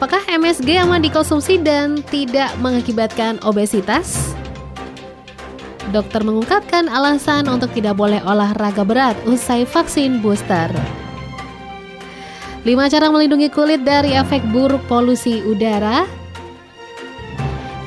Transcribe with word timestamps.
Apakah 0.00 0.24
MSG 0.32 0.80
aman 0.80 1.04
dikonsumsi 1.04 1.60
dan 1.60 2.00
tidak 2.08 2.56
mengakibatkan 2.64 3.36
obesitas? 3.44 4.32
Dokter 5.92 6.24
mengungkapkan 6.24 6.88
alasan 6.88 7.44
untuk 7.52 7.68
tidak 7.76 8.00
boleh 8.00 8.16
olahraga 8.24 8.80
berat 8.80 9.12
usai 9.28 9.68
vaksin 9.68 10.24
booster. 10.24 10.72
5 12.64 12.64
cara 12.64 13.12
melindungi 13.12 13.52
kulit 13.52 13.84
dari 13.84 14.16
efek 14.16 14.40
buruk 14.48 14.80
polusi 14.88 15.44
udara. 15.44 16.08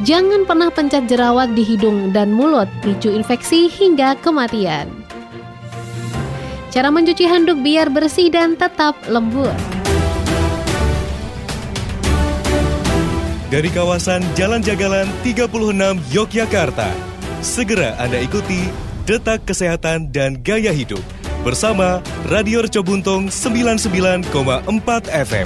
Jangan 0.05 0.45
pernah 0.45 0.69
pencet 0.69 1.09
jerawat 1.09 1.57
di 1.57 1.65
hidung 1.65 2.13
dan 2.13 2.29
mulut, 2.29 2.69
picu 2.85 3.09
infeksi 3.09 3.65
hingga 3.65 4.21
kematian. 4.21 4.85
Cara 6.69 6.93
mencuci 6.93 7.25
handuk 7.25 7.57
biar 7.65 7.89
bersih 7.89 8.29
dan 8.29 8.53
tetap 8.53 8.93
lembut. 9.09 9.82
Dari 13.53 13.69
kawasan 13.69 14.25
Jalan 14.33 14.65
Jagalan 14.65 15.05
36 15.21 15.45
Yogyakarta, 16.09 16.89
segera 17.45 17.93
Anda 18.01 18.17
ikuti 18.17 18.65
Detak 19.05 19.45
Kesehatan 19.45 20.09
dan 20.09 20.41
Gaya 20.41 20.73
Hidup 20.73 21.05
bersama 21.45 22.01
Radio 22.33 22.65
Reco 22.65 22.81
Buntung 22.81 23.29
99,4 23.29 24.25
FM. 25.05 25.45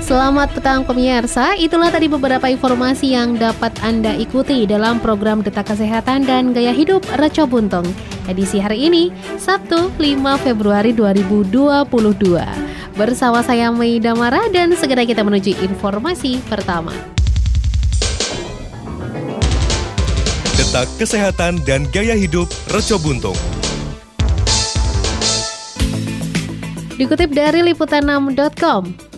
Selamat 0.00 0.56
petang 0.56 0.88
pemirsa, 0.88 1.52
itulah 1.60 1.92
tadi 1.92 2.08
beberapa 2.08 2.48
informasi 2.48 3.12
yang 3.12 3.36
dapat 3.36 3.76
Anda 3.84 4.16
ikuti 4.16 4.64
dalam 4.64 5.04
program 5.04 5.44
Detak 5.44 5.68
Kesehatan 5.68 6.24
dan 6.24 6.56
Gaya 6.56 6.72
Hidup 6.72 7.04
Reco 7.20 7.44
Buntung. 7.44 7.84
Edisi 8.24 8.56
hari 8.56 8.88
ini, 8.88 9.12
Sabtu 9.36 9.92
5 10.00 10.40
Februari 10.40 10.96
2022. 10.96 12.81
Bersama 12.92 13.40
saya 13.40 13.72
Mei 13.72 13.96
Damara 13.96 14.52
dan 14.52 14.76
segera 14.76 15.08
kita 15.08 15.24
menuju 15.24 15.56
informasi 15.64 16.44
pertama. 16.44 16.92
Detak 20.60 20.92
Kesehatan 21.00 21.64
dan 21.64 21.88
Gaya 21.88 22.12
Hidup 22.12 22.52
Reco 22.68 23.00
Buntung. 23.00 23.36
Dikutip 27.00 27.32
dari 27.32 27.64
liputan6.com, 27.64 29.12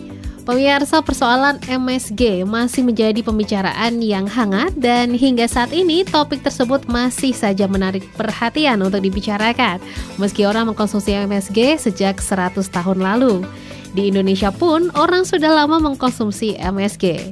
Pemirsa 0.45 1.01
persoalan 1.01 1.57
MSG 1.65 2.45
masih 2.45 2.85
menjadi 2.85 3.17
pembicaraan 3.25 3.97
yang 3.97 4.29
hangat 4.29 4.77
dan 4.77 5.17
hingga 5.17 5.49
saat 5.49 5.73
ini 5.73 6.05
topik 6.05 6.45
tersebut 6.45 6.85
masih 6.85 7.33
saja 7.33 7.65
menarik 7.65 8.05
perhatian 8.13 8.77
untuk 8.85 9.01
dibicarakan 9.01 9.81
meski 10.21 10.45
orang 10.45 10.69
mengkonsumsi 10.69 11.17
MSG 11.25 11.81
sejak 11.89 12.21
100 12.21 12.61
tahun 12.61 13.01
lalu. 13.01 13.41
Di 13.95 14.11
Indonesia 14.11 14.51
pun 14.51 14.91
orang 14.91 15.23
sudah 15.23 15.55
lama 15.55 15.79
mengkonsumsi 15.79 16.59
MSG. 16.59 17.31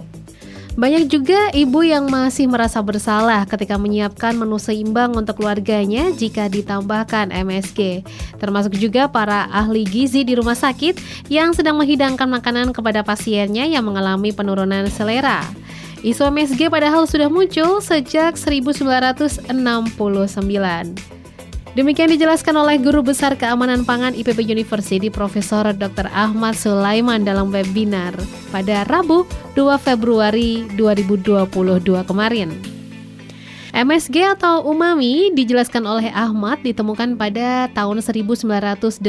Banyak 0.73 1.05
juga 1.05 1.53
ibu 1.53 1.85
yang 1.85 2.09
masih 2.09 2.49
merasa 2.49 2.81
bersalah 2.81 3.45
ketika 3.45 3.77
menyiapkan 3.77 4.33
menu 4.33 4.57
seimbang 4.57 5.13
untuk 5.13 5.37
keluarganya 5.37 6.09
jika 6.17 6.49
ditambahkan 6.49 7.29
MSG. 7.29 8.01
Termasuk 8.41 8.73
juga 8.81 9.05
para 9.05 9.45
ahli 9.53 9.85
gizi 9.85 10.25
di 10.25 10.33
rumah 10.33 10.57
sakit 10.57 11.27
yang 11.29 11.53
sedang 11.53 11.77
menghidangkan 11.77 12.25
makanan 12.25 12.73
kepada 12.73 13.05
pasiennya 13.05 13.69
yang 13.69 13.85
mengalami 13.85 14.33
penurunan 14.33 14.89
selera. 14.89 15.45
Isu 16.01 16.31
MSG 16.31 16.73
padahal 16.73 17.05
sudah 17.05 17.29
muncul 17.29 17.77
sejak 17.77 18.33
1969. 18.33 19.53
Demikian 21.73 22.13
dijelaskan 22.13 22.53
oleh 22.53 22.77
Guru 22.77 23.01
Besar 23.01 23.33
Keamanan 23.33 23.81
Pangan 23.81 24.13
IPB 24.13 24.45
University 24.45 25.09
Profesor 25.09 25.73
Dr. 25.73 26.05
Ahmad 26.13 26.53
Sulaiman 26.53 27.25
dalam 27.25 27.49
webinar 27.49 28.13
pada 28.53 28.85
Rabu 28.85 29.25
2 29.57 29.81
Februari 29.81 30.69
2022 30.77 31.49
kemarin. 32.05 32.53
MSG 33.73 34.37
atau 34.37 34.69
umami 34.69 35.33
dijelaskan 35.33 35.81
oleh 35.89 36.13
Ahmad 36.13 36.61
ditemukan 36.61 37.17
pada 37.17 37.65
tahun 37.73 38.05
1908 38.05 39.01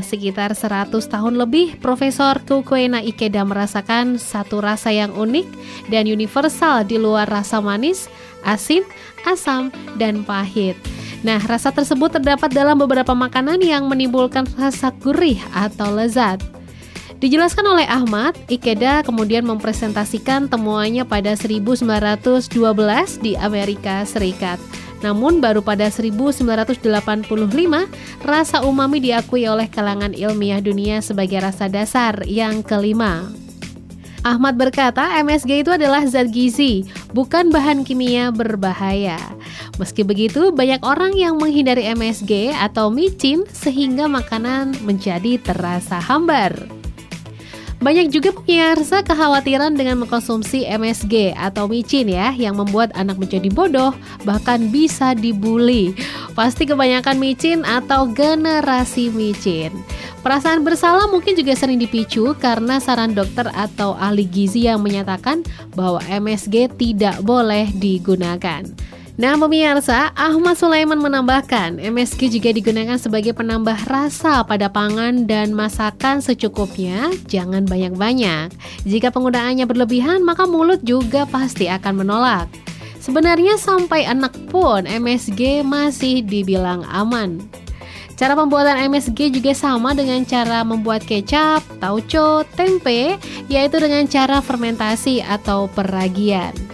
sekitar 0.00 0.56
100 0.56 0.96
tahun 0.96 1.36
lebih 1.36 1.76
Profesor 1.84 2.40
Kukuena 2.48 3.04
Ikeda 3.04 3.44
merasakan 3.44 4.16
satu 4.16 4.64
rasa 4.64 4.88
yang 4.88 5.12
unik 5.12 5.44
dan 5.92 6.08
universal 6.08 6.80
di 6.80 6.96
luar 6.96 7.28
rasa 7.28 7.60
manis, 7.60 8.08
asin, 8.40 8.88
asam, 9.28 9.68
dan 10.00 10.24
pahit. 10.24 10.80
Nah, 11.24 11.40
rasa 11.44 11.72
tersebut 11.72 12.20
terdapat 12.20 12.52
dalam 12.52 12.76
beberapa 12.76 13.16
makanan 13.16 13.62
yang 13.64 13.88
menimbulkan 13.88 14.44
rasa 14.58 14.92
gurih 15.00 15.40
atau 15.54 15.94
lezat. 15.96 16.42
Dijelaskan 17.16 17.64
oleh 17.64 17.88
Ahmad, 17.88 18.36
Ikeda 18.44 19.00
kemudian 19.00 19.48
mempresentasikan 19.48 20.52
temuannya 20.52 21.08
pada 21.08 21.32
1912 21.32 22.52
di 23.24 23.32
Amerika 23.40 24.04
Serikat. 24.04 24.60
Namun 25.00 25.40
baru 25.40 25.64
pada 25.64 25.88
1985 25.88 26.84
rasa 28.20 28.56
umami 28.64 29.00
diakui 29.00 29.48
oleh 29.48 29.68
kalangan 29.72 30.12
ilmiah 30.12 30.60
dunia 30.60 31.00
sebagai 31.00 31.40
rasa 31.40 31.72
dasar 31.72 32.20
yang 32.28 32.60
kelima. 32.60 33.45
Ahmad 34.26 34.58
berkata, 34.58 35.22
MSG 35.22 35.62
itu 35.62 35.70
adalah 35.70 36.02
zat 36.02 36.34
gizi, 36.34 36.82
bukan 37.14 37.54
bahan 37.54 37.86
kimia 37.86 38.34
berbahaya. 38.34 39.22
Meski 39.78 40.02
begitu, 40.02 40.50
banyak 40.50 40.82
orang 40.82 41.14
yang 41.14 41.38
menghindari 41.38 41.86
MSG 41.94 42.50
atau 42.50 42.90
micin 42.90 43.46
sehingga 43.54 44.10
makanan 44.10 44.82
menjadi 44.82 45.38
terasa 45.38 46.02
hambar. 46.02 46.75
Banyak 47.86 48.10
juga 48.10 48.34
pemirsa 48.34 48.98
kekhawatiran 49.06 49.78
dengan 49.78 50.02
mengkonsumsi 50.02 50.66
MSG 50.66 51.38
atau 51.38 51.70
micin 51.70 52.10
ya 52.10 52.34
yang 52.34 52.58
membuat 52.58 52.90
anak 52.98 53.14
menjadi 53.14 53.46
bodoh 53.46 53.94
bahkan 54.26 54.74
bisa 54.74 55.14
dibully. 55.14 55.94
Pasti 56.34 56.66
kebanyakan 56.66 57.14
micin 57.22 57.62
atau 57.62 58.10
generasi 58.10 59.14
micin. 59.14 59.70
Perasaan 60.18 60.66
bersalah 60.66 61.06
mungkin 61.06 61.38
juga 61.38 61.54
sering 61.54 61.78
dipicu 61.78 62.34
karena 62.42 62.82
saran 62.82 63.14
dokter 63.14 63.46
atau 63.54 63.94
ahli 63.94 64.26
gizi 64.26 64.66
yang 64.66 64.82
menyatakan 64.82 65.46
bahwa 65.78 66.02
MSG 66.10 66.74
tidak 66.74 67.22
boleh 67.22 67.70
digunakan. 67.70 68.66
Nah 69.16 69.32
pemirsa, 69.40 70.12
Ahmad 70.12 70.60
Sulaiman 70.60 71.00
menambahkan 71.00 71.80
MSG 71.80 72.36
juga 72.36 72.52
digunakan 72.52 73.00
sebagai 73.00 73.32
penambah 73.32 73.88
rasa 73.88 74.44
pada 74.44 74.68
pangan 74.68 75.24
dan 75.24 75.56
masakan 75.56 76.20
secukupnya, 76.20 77.08
jangan 77.24 77.64
banyak-banyak. 77.64 78.52
Jika 78.84 79.08
penggunaannya 79.08 79.64
berlebihan, 79.64 80.20
maka 80.20 80.44
mulut 80.44 80.84
juga 80.84 81.24
pasti 81.24 81.64
akan 81.64 82.04
menolak. 82.04 82.44
Sebenarnya 83.00 83.56
sampai 83.56 84.04
anak 84.04 84.36
pun 84.52 84.84
MSG 84.84 85.64
masih 85.64 86.20
dibilang 86.20 86.84
aman. 86.84 87.40
Cara 88.20 88.36
pembuatan 88.36 88.76
MSG 88.92 89.32
juga 89.32 89.56
sama 89.56 89.96
dengan 89.96 90.28
cara 90.28 90.60
membuat 90.60 91.08
kecap, 91.08 91.64
tauco, 91.80 92.44
tempe, 92.52 93.16
yaitu 93.48 93.80
dengan 93.80 94.04
cara 94.04 94.44
fermentasi 94.44 95.24
atau 95.24 95.72
peragian. 95.72 96.65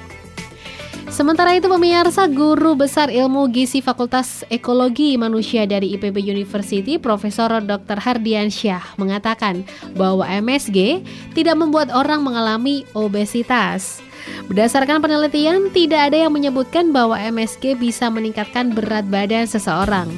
Sementara 1.12 1.52
itu 1.52 1.68
pemirsa 1.68 2.24
guru 2.24 2.72
besar 2.72 3.12
ilmu 3.12 3.44
gizi 3.52 3.84
Fakultas 3.84 4.48
Ekologi 4.48 5.12
Manusia 5.20 5.68
dari 5.68 5.92
IPB 5.92 6.24
University 6.24 6.96
Profesor 6.96 7.52
Dr. 7.60 8.00
Hardian 8.00 8.48
Syah 8.48 8.80
mengatakan 8.96 9.60
bahwa 9.92 10.24
MSG 10.24 11.04
tidak 11.36 11.60
membuat 11.60 11.92
orang 11.92 12.24
mengalami 12.24 12.88
obesitas. 12.96 14.00
Berdasarkan 14.48 15.04
penelitian, 15.04 15.68
tidak 15.68 16.08
ada 16.08 16.24
yang 16.24 16.32
menyebutkan 16.32 16.96
bahwa 16.96 17.20
MSG 17.20 17.76
bisa 17.76 18.08
meningkatkan 18.08 18.72
berat 18.72 19.04
badan 19.12 19.44
seseorang. 19.44 20.08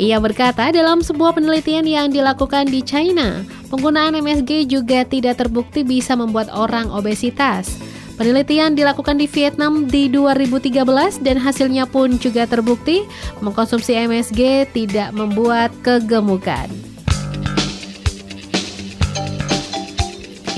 Ia 0.00 0.16
berkata 0.24 0.72
dalam 0.72 1.04
sebuah 1.04 1.36
penelitian 1.36 1.84
yang 1.84 2.08
dilakukan 2.08 2.72
di 2.72 2.80
China, 2.80 3.44
penggunaan 3.68 4.16
MSG 4.16 4.72
juga 4.72 5.04
tidak 5.04 5.44
terbukti 5.44 5.84
bisa 5.84 6.16
membuat 6.16 6.48
orang 6.48 6.88
obesitas. 6.88 7.87
Penelitian 8.18 8.74
dilakukan 8.74 9.14
di 9.14 9.30
Vietnam 9.30 9.86
di 9.86 10.10
2013 10.10 11.22
dan 11.22 11.38
hasilnya 11.38 11.86
pun 11.86 12.18
juga 12.18 12.50
terbukti 12.50 13.06
mengkonsumsi 13.38 13.94
MSG 13.94 14.74
tidak 14.74 15.14
membuat 15.14 15.70
kegemukan. 15.86 16.66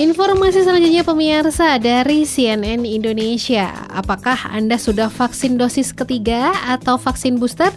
Informasi 0.01 0.65
selanjutnya 0.65 1.05
pemirsa 1.05 1.77
dari 1.77 2.25
CNN 2.25 2.89
Indonesia. 2.89 3.69
Apakah 3.93 4.49
Anda 4.49 4.81
sudah 4.81 5.13
vaksin 5.13 5.61
dosis 5.61 5.93
ketiga 5.93 6.57
atau 6.65 6.97
vaksin 6.97 7.37
booster? 7.37 7.69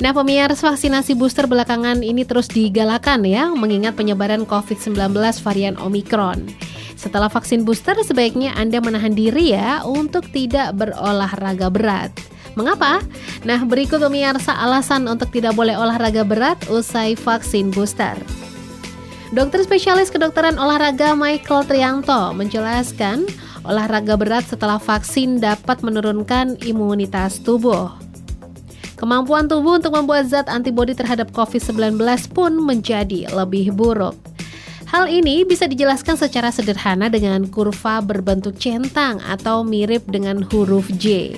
Nah, 0.00 0.16
pemirsa 0.16 0.72
vaksinasi 0.72 1.12
booster 1.20 1.44
belakangan 1.44 2.00
ini 2.00 2.24
terus 2.24 2.48
digalakan 2.48 3.28
ya, 3.28 3.52
mengingat 3.52 3.92
penyebaran 3.92 4.48
COVID-19 4.48 5.12
varian 5.44 5.76
Omicron. 5.76 6.71
Setelah 7.02 7.26
vaksin 7.26 7.66
booster, 7.66 7.98
sebaiknya 8.06 8.54
Anda 8.54 8.78
menahan 8.78 9.18
diri 9.18 9.50
ya 9.50 9.82
untuk 9.82 10.22
tidak 10.30 10.78
berolahraga 10.78 11.66
berat. 11.66 12.14
Mengapa? 12.54 13.02
Nah, 13.42 13.58
berikut 13.66 13.98
pemirsa 13.98 14.54
alasan 14.54 15.10
untuk 15.10 15.34
tidak 15.34 15.58
boleh 15.58 15.74
olahraga 15.74 16.22
berat 16.22 16.62
usai 16.70 17.18
vaksin 17.18 17.74
booster. 17.74 18.14
Dokter 19.34 19.66
spesialis 19.66 20.14
kedokteran 20.14 20.60
olahraga 20.60 21.18
Michael 21.18 21.66
Trianto 21.66 22.36
menjelaskan 22.36 23.26
olahraga 23.66 24.14
berat 24.14 24.46
setelah 24.46 24.78
vaksin 24.78 25.42
dapat 25.42 25.82
menurunkan 25.82 26.60
imunitas 26.62 27.42
tubuh. 27.42 27.90
Kemampuan 28.94 29.50
tubuh 29.50 29.82
untuk 29.82 29.98
membuat 29.98 30.30
zat 30.30 30.46
antibodi 30.46 30.94
terhadap 30.94 31.34
COVID-19 31.34 31.98
pun 32.30 32.54
menjadi 32.62 33.26
lebih 33.34 33.74
buruk. 33.74 34.14
Hal 34.92 35.08
ini 35.08 35.40
bisa 35.40 35.64
dijelaskan 35.64 36.20
secara 36.20 36.52
sederhana 36.52 37.08
dengan 37.08 37.48
kurva 37.48 38.04
berbentuk 38.04 38.60
centang 38.60 39.24
atau 39.24 39.64
mirip 39.64 40.04
dengan 40.04 40.44
huruf 40.52 40.84
J. 41.00 41.32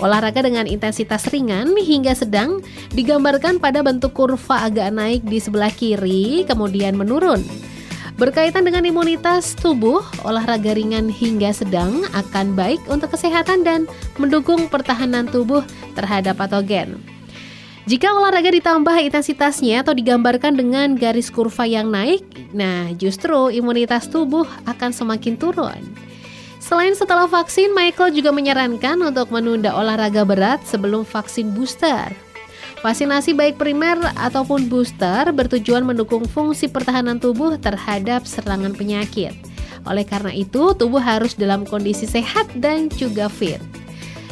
Olahraga 0.00 0.40
dengan 0.40 0.64
intensitas 0.64 1.28
ringan 1.28 1.76
hingga 1.76 2.16
sedang 2.16 2.64
digambarkan 2.96 3.60
pada 3.60 3.84
bentuk 3.84 4.16
kurva 4.16 4.72
agak 4.72 4.88
naik 4.88 5.20
di 5.20 5.36
sebelah 5.36 5.68
kiri 5.68 6.48
kemudian 6.48 6.96
menurun. 6.96 7.44
Berkaitan 8.16 8.64
dengan 8.64 8.88
imunitas 8.88 9.52
tubuh, 9.52 10.00
olahraga 10.24 10.72
ringan 10.72 11.12
hingga 11.12 11.52
sedang 11.52 12.08
akan 12.16 12.56
baik 12.56 12.80
untuk 12.88 13.12
kesehatan 13.12 13.68
dan 13.68 13.84
mendukung 14.16 14.64
pertahanan 14.64 15.28
tubuh 15.28 15.60
terhadap 15.92 16.40
patogen. 16.40 17.17
Jika 17.88 18.12
olahraga 18.12 18.52
ditambah 18.52 19.00
intensitasnya 19.00 19.80
atau 19.80 19.96
digambarkan 19.96 20.60
dengan 20.60 20.92
garis 20.92 21.32
kurva 21.32 21.64
yang 21.64 21.88
naik, 21.88 22.20
nah 22.52 22.92
justru 22.92 23.48
imunitas 23.48 24.12
tubuh 24.12 24.44
akan 24.68 24.92
semakin 24.92 25.40
turun. 25.40 25.80
Selain 26.60 26.92
setelah 26.92 27.24
vaksin, 27.24 27.72
Michael 27.72 28.12
juga 28.12 28.28
menyarankan 28.28 29.00
untuk 29.08 29.32
menunda 29.32 29.72
olahraga 29.72 30.20
berat 30.28 30.60
sebelum 30.68 31.00
vaksin 31.00 31.56
booster. 31.56 32.12
Vaksinasi 32.84 33.32
baik 33.32 33.56
primer 33.56 33.96
ataupun 34.20 34.68
booster 34.68 35.24
bertujuan 35.32 35.80
mendukung 35.80 36.28
fungsi 36.28 36.68
pertahanan 36.68 37.16
tubuh 37.16 37.56
terhadap 37.56 38.28
serangan 38.28 38.76
penyakit. 38.76 39.32
Oleh 39.88 40.04
karena 40.04 40.36
itu, 40.36 40.76
tubuh 40.76 41.00
harus 41.00 41.32
dalam 41.32 41.64
kondisi 41.64 42.04
sehat 42.04 42.52
dan 42.52 42.92
juga 43.00 43.32
fit. 43.32 43.77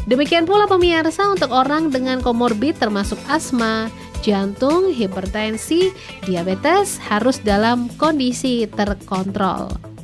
Demikian 0.06 0.46
pula 0.46 0.70
pemirsa 0.70 1.26
untuk 1.26 1.50
orang 1.50 1.90
dengan 1.90 2.22
komorbid 2.22 2.78
termasuk 2.78 3.18
asma, 3.26 3.90
jantung, 4.22 4.94
hipertensi, 4.94 5.90
diabetes 6.22 7.02
harus 7.10 7.42
dalam 7.42 7.90
kondisi 7.98 8.70
terkontrol. 8.70 9.95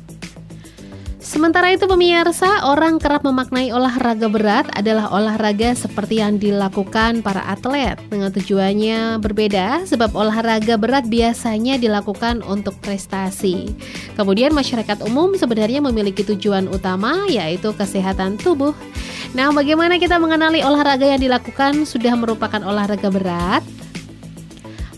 Sementara 1.23 1.71
itu 1.71 1.87
pemirsa, 1.87 2.67
orang 2.67 2.99
kerap 2.99 3.23
memaknai 3.23 3.71
olahraga 3.71 4.27
berat 4.27 4.67
adalah 4.75 5.07
olahraga 5.07 5.71
seperti 5.71 6.19
yang 6.19 6.35
dilakukan 6.35 7.23
para 7.23 7.39
atlet 7.47 7.95
dengan 8.11 8.27
tujuannya 8.27 9.23
berbeda 9.23 9.87
sebab 9.87 10.11
olahraga 10.19 10.75
berat 10.75 11.07
biasanya 11.07 11.79
dilakukan 11.79 12.43
untuk 12.43 12.75
prestasi. 12.83 13.71
Kemudian 14.19 14.51
masyarakat 14.51 14.99
umum 15.07 15.31
sebenarnya 15.39 15.79
memiliki 15.79 16.27
tujuan 16.27 16.67
utama 16.67 17.23
yaitu 17.31 17.71
kesehatan 17.71 18.35
tubuh. 18.35 18.75
Nah, 19.31 19.47
bagaimana 19.55 19.95
kita 20.03 20.19
mengenali 20.19 20.59
olahraga 20.59 21.07
yang 21.07 21.23
dilakukan 21.23 21.87
sudah 21.87 22.19
merupakan 22.19 22.59
olahraga 22.59 23.07
berat? 23.07 23.82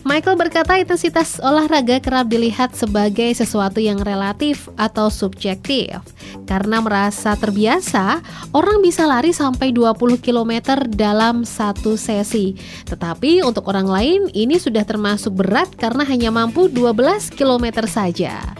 Michael 0.06 0.38
berkata 0.38 0.78
intensitas 0.78 1.42
olahraga 1.42 1.98
kerap 1.98 2.30
dilihat 2.30 2.78
sebagai 2.78 3.26
sesuatu 3.34 3.82
yang 3.82 3.98
relatif 3.98 4.70
atau 4.78 5.10
subjektif. 5.10 5.98
Karena 6.46 6.78
merasa 6.78 7.34
terbiasa, 7.34 8.22
orang 8.54 8.86
bisa 8.86 9.02
lari 9.02 9.34
sampai 9.34 9.74
20 9.74 10.22
km 10.22 10.78
dalam 10.94 11.42
satu 11.42 11.98
sesi. 11.98 12.54
Tetapi 12.86 13.42
untuk 13.42 13.66
orang 13.66 13.90
lain 13.90 14.20
ini 14.30 14.62
sudah 14.62 14.86
termasuk 14.86 15.42
berat 15.42 15.74
karena 15.74 16.06
hanya 16.06 16.30
mampu 16.30 16.70
12 16.70 17.34
km 17.34 17.82
saja. 17.90 18.54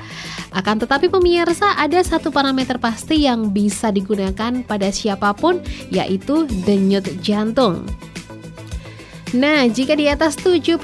Akan 0.50 0.82
tetapi 0.82 1.06
pemirsa 1.06 1.78
ada 1.78 2.02
satu 2.02 2.34
parameter 2.34 2.82
pasti 2.82 3.22
yang 3.22 3.54
bisa 3.54 3.94
digunakan 3.94 4.66
pada 4.66 4.90
siapa 4.90 5.30
pun 5.30 5.62
yaitu 5.94 6.50
denyut 6.66 7.06
jantung. 7.22 7.86
Nah, 9.34 9.66
jika 9.66 9.98
di 9.98 10.06
atas 10.06 10.38
70% 10.38 10.78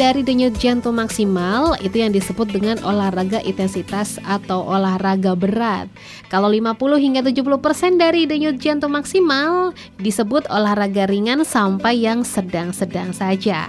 dari 0.00 0.24
denyut 0.24 0.56
jantung 0.56 0.96
maksimal, 0.96 1.76
itu 1.84 2.00
yang 2.00 2.08
disebut 2.08 2.48
dengan 2.48 2.80
olahraga 2.80 3.44
intensitas 3.44 4.16
atau 4.24 4.64
olahraga 4.64 5.36
berat. 5.36 5.84
Kalau 6.32 6.48
50 6.48 6.72
hingga 6.96 7.20
70% 7.20 8.00
dari 8.00 8.24
denyut 8.24 8.56
jantung 8.56 8.96
maksimal, 8.96 9.76
disebut 10.00 10.48
olahraga 10.48 11.04
ringan 11.04 11.44
sampai 11.44 12.00
yang 12.00 12.24
sedang-sedang 12.24 13.12
saja. 13.12 13.68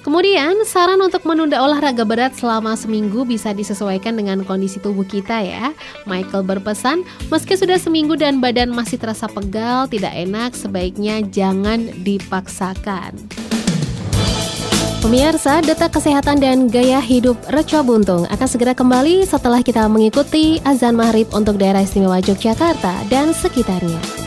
Kemudian, 0.00 0.64
saran 0.64 0.96
untuk 1.04 1.28
menunda 1.28 1.60
olahraga 1.60 2.08
berat 2.08 2.32
selama 2.32 2.72
seminggu 2.72 3.28
bisa 3.28 3.52
disesuaikan 3.52 4.16
dengan 4.16 4.40
kondisi 4.48 4.80
tubuh 4.80 5.04
kita 5.04 5.44
ya. 5.44 5.76
Michael 6.08 6.40
berpesan, 6.48 7.04
meski 7.28 7.52
sudah 7.60 7.76
seminggu 7.76 8.16
dan 8.16 8.40
badan 8.40 8.72
masih 8.72 8.96
terasa 8.96 9.28
pegal, 9.28 9.84
tidak 9.92 10.16
enak, 10.16 10.56
sebaiknya 10.56 11.20
jangan 11.28 11.92
dipaksakan. 12.00 13.12
Pemirsa, 15.00 15.64
data 15.64 15.88
kesehatan 15.88 16.44
dan 16.44 16.68
gaya 16.68 17.00
hidup 17.00 17.36
Reco 17.48 17.80
Buntung 17.80 18.28
akan 18.28 18.48
segera 18.48 18.76
kembali 18.76 19.24
setelah 19.24 19.64
kita 19.64 19.88
mengikuti 19.88 20.60
azan 20.60 20.92
maghrib 20.92 21.24
untuk 21.32 21.56
daerah 21.56 21.80
istimewa 21.80 22.20
Yogyakarta 22.20 23.08
dan 23.08 23.32
sekitarnya. 23.32 24.19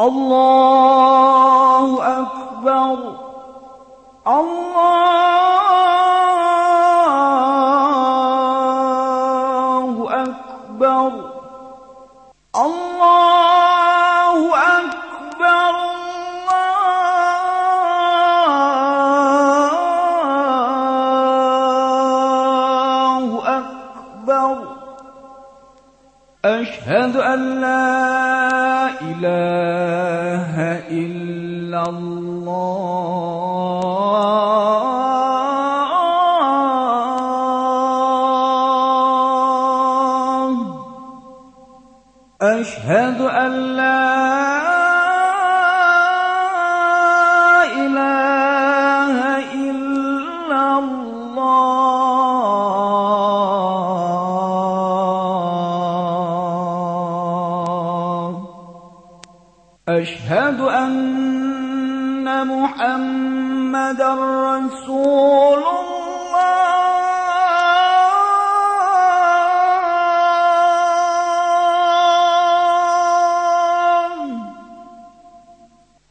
الله 0.00 1.98
أكبر 2.20 2.98
الله 4.28 5.27
الله 31.87 32.86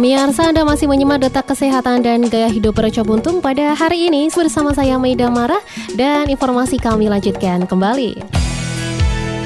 Pemirsa 0.00 0.52
Anda 0.52 0.68
masih 0.68 0.84
menyimak 0.84 1.24
detak 1.24 1.48
kesehatan 1.48 2.04
dan 2.04 2.20
gaya 2.28 2.48
hidup 2.48 2.76
Reco 2.76 3.00
Buntung 3.04 3.40
pada 3.40 3.72
hari 3.72 4.08
ini 4.08 4.28
bersama 4.28 4.76
saya 4.76 5.00
Maida 5.00 5.32
Mara 5.32 5.60
dan 5.96 6.28
informasi 6.28 6.76
kami 6.76 7.08
lanjutkan 7.08 7.64
kembali. 7.64 8.20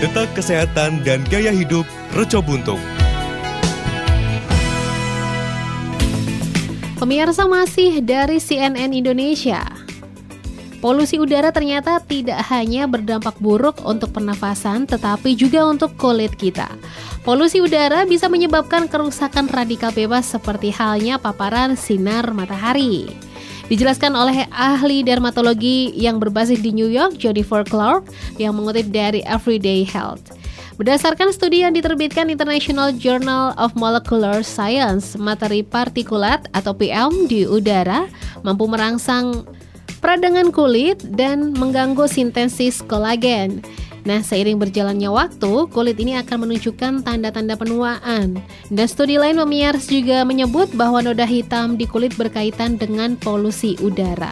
Detak 0.02 0.30
Kesehatan 0.35 1.06
dan 1.06 1.23
Gaya 1.30 1.54
Hidup 1.54 1.87
Reco 2.14 2.42
Buntung. 2.42 2.78
Pemirsa 6.99 7.47
masih 7.50 7.99
dari 7.99 8.38
CNN 8.38 8.94
Indonesia. 8.94 9.73
Polusi 10.84 11.16
udara 11.16 11.48
ternyata 11.48 11.96
tidak 11.96 12.44
hanya 12.52 12.84
berdampak 12.84 13.40
buruk 13.40 13.80
untuk 13.88 14.12
pernafasan, 14.12 14.84
tetapi 14.84 15.32
juga 15.32 15.64
untuk 15.64 15.96
kulit 15.96 16.36
kita. 16.36 16.68
Polusi 17.24 17.64
udara 17.64 18.04
bisa 18.04 18.28
menyebabkan 18.28 18.84
kerusakan 18.84 19.48
radikal 19.48 19.96
bebas 19.96 20.28
seperti 20.28 20.68
halnya 20.68 21.16
paparan 21.16 21.72
sinar 21.72 22.28
matahari. 22.36 23.08
Dijelaskan 23.72 24.12
oleh 24.12 24.44
ahli 24.52 25.00
dermatologi 25.00 25.88
yang 25.96 26.20
berbasis 26.20 26.60
di 26.60 26.68
New 26.76 26.92
York, 26.92 27.16
Jennifer 27.16 27.64
Clark, 27.64 28.04
yang 28.36 28.52
mengutip 28.52 28.92
dari 28.92 29.24
Everyday 29.24 29.88
Health. 29.88 30.36
Berdasarkan 30.76 31.32
studi 31.32 31.64
yang 31.64 31.72
diterbitkan 31.72 32.28
International 32.28 32.92
Journal 32.92 33.56
of 33.56 33.72
Molecular 33.72 34.44
Science, 34.44 35.16
materi 35.16 35.64
partikulat 35.64 36.44
atau 36.52 36.76
PM 36.76 37.24
di 37.24 37.48
udara 37.48 38.04
mampu 38.44 38.68
merangsang 38.68 39.46
peradangan 40.04 40.52
kulit 40.52 41.00
dan 41.16 41.56
mengganggu 41.56 42.04
sintesis 42.04 42.84
kolagen. 42.84 43.64
Nah, 44.04 44.20
seiring 44.20 44.61
berjalannya 44.61 45.08
waktu, 45.08 45.64
kulit 45.73 45.96
ini 45.96 46.20
akan 46.20 46.44
menunjukkan 46.44 47.08
tanda-tanda 47.08 47.56
penuaan. 47.56 48.37
Dan 48.68 48.84
studi 48.84 49.16
lain 49.16 49.40
memiars 49.40 49.88
juga 49.88 50.20
menyebut 50.28 50.68
bahwa 50.76 51.00
noda 51.00 51.25
hitam 51.25 51.80
di 51.80 51.88
kulit 51.88 52.12
berkaitan 52.20 52.76
dengan 52.76 53.16
polusi 53.16 53.80
udara. 53.80 54.28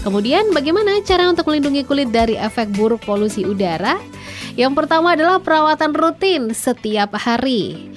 Kemudian, 0.00 0.48
bagaimana 0.56 0.96
cara 1.04 1.28
untuk 1.28 1.44
melindungi 1.52 1.84
kulit 1.84 2.08
dari 2.08 2.40
efek 2.40 2.72
buruk 2.72 3.04
polusi 3.04 3.44
udara? 3.44 4.00
Yang 4.56 4.80
pertama 4.80 5.12
adalah 5.12 5.44
perawatan 5.44 5.92
rutin 5.92 6.56
setiap 6.56 7.12
hari. 7.20 7.92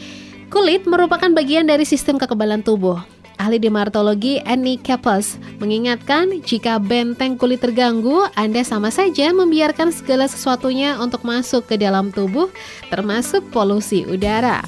Kulit 0.51 0.83
merupakan 0.83 1.31
bagian 1.31 1.63
dari 1.63 1.87
sistem 1.87 2.19
kekebalan 2.19 2.59
tubuh. 2.59 3.14
Ahli 3.35 3.59
dermatologi 3.59 4.39
Annie 4.47 4.79
Kappels 4.79 5.35
mengingatkan 5.59 6.39
jika 6.47 6.79
benteng 6.79 7.35
kulit 7.35 7.59
terganggu, 7.59 8.25
Anda 8.39 8.63
sama 8.63 8.87
saja 8.89 9.35
membiarkan 9.35 9.91
segala 9.91 10.31
sesuatunya 10.31 10.95
untuk 11.03 11.27
masuk 11.27 11.67
ke 11.67 11.75
dalam 11.75 12.15
tubuh, 12.15 12.47
termasuk 12.87 13.43
polusi 13.51 14.07
udara. 14.07 14.63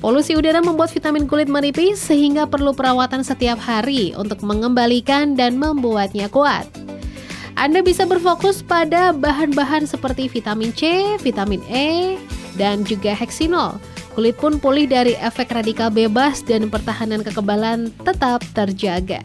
Polusi 0.00 0.32
udara 0.34 0.64
membuat 0.64 0.90
vitamin 0.90 1.28
kulit 1.28 1.46
menipis 1.46 2.00
sehingga 2.00 2.48
perlu 2.48 2.72
perawatan 2.72 3.20
setiap 3.20 3.60
hari 3.60 4.16
untuk 4.16 4.40
mengembalikan 4.42 5.36
dan 5.36 5.60
membuatnya 5.60 6.26
kuat. 6.32 6.66
Anda 7.60 7.84
bisa 7.84 8.08
berfokus 8.08 8.64
pada 8.64 9.12
bahan-bahan 9.12 9.84
seperti 9.84 10.32
vitamin 10.32 10.72
C, 10.72 11.14
vitamin 11.20 11.60
E, 11.68 12.16
dan 12.56 12.82
juga 12.88 13.12
heksinol. 13.12 13.76
Kulit 14.20 14.36
pun 14.36 14.60
pulih 14.60 14.84
dari 14.84 15.16
efek 15.16 15.48
radikal 15.48 15.88
bebas 15.88 16.44
dan 16.44 16.68
pertahanan 16.68 17.24
kekebalan 17.24 17.88
tetap 18.04 18.44
terjaga. 18.52 19.24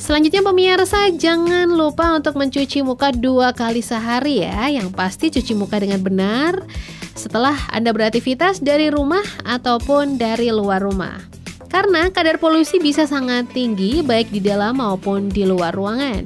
Selanjutnya 0.00 0.40
pemirsa 0.40 1.12
jangan 1.12 1.68
lupa 1.68 2.16
untuk 2.16 2.40
mencuci 2.40 2.80
muka 2.80 3.12
dua 3.12 3.52
kali 3.52 3.84
sehari 3.84 4.48
ya 4.48 4.72
Yang 4.72 4.96
pasti 4.96 5.28
cuci 5.28 5.52
muka 5.52 5.76
dengan 5.76 6.00
benar 6.00 6.64
setelah 7.12 7.52
Anda 7.68 7.92
beraktivitas 7.92 8.64
dari 8.64 8.88
rumah 8.88 9.20
ataupun 9.44 10.16
dari 10.16 10.48
luar 10.48 10.80
rumah 10.80 11.20
Karena 11.68 12.08
kadar 12.08 12.40
polusi 12.40 12.80
bisa 12.80 13.04
sangat 13.04 13.52
tinggi 13.52 14.00
baik 14.00 14.32
di 14.32 14.40
dalam 14.40 14.80
maupun 14.80 15.28
di 15.28 15.44
luar 15.44 15.76
ruangan 15.76 16.24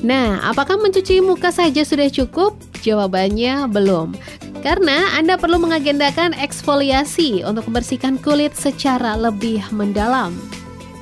Nah, 0.00 0.40
apakah 0.48 0.80
mencuci 0.80 1.20
muka 1.20 1.48
saja 1.48 1.80
sudah 1.80 2.08
cukup? 2.12 2.56
Jawabannya 2.84 3.72
belum. 3.72 4.12
Karena 4.64 5.12
Anda 5.12 5.36
perlu 5.36 5.60
mengagendakan 5.60 6.32
eksfoliasi 6.40 7.44
untuk 7.44 7.68
membersihkan 7.68 8.16
kulit 8.16 8.56
secara 8.56 9.12
lebih 9.12 9.60
mendalam. 9.76 10.32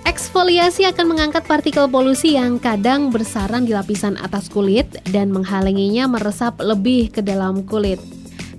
Eksfoliasi 0.02 0.82
akan 0.90 1.14
mengangkat 1.14 1.46
partikel 1.46 1.86
polusi 1.86 2.34
yang 2.34 2.58
kadang 2.58 3.14
bersarang 3.14 3.62
di 3.62 3.70
lapisan 3.70 4.18
atas 4.18 4.50
kulit 4.50 4.90
dan 5.14 5.30
menghalanginya 5.30 6.10
meresap 6.10 6.58
lebih 6.58 7.14
ke 7.14 7.22
dalam 7.22 7.62
kulit. 7.62 8.02